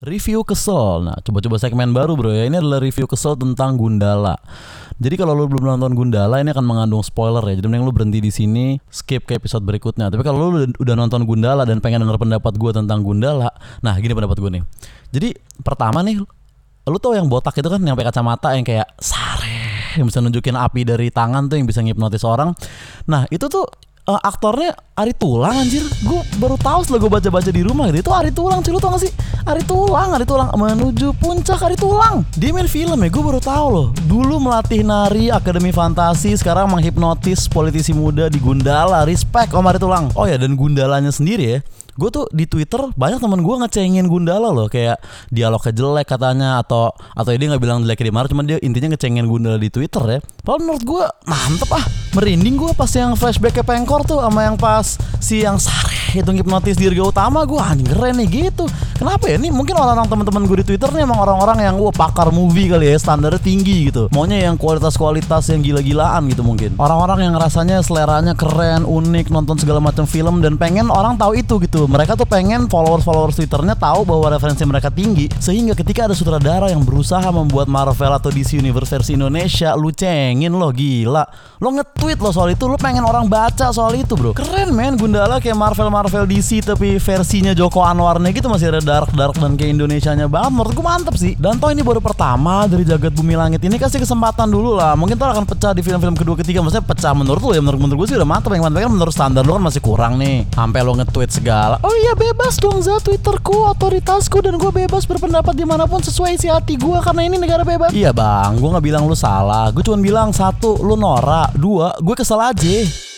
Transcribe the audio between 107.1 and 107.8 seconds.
ini negara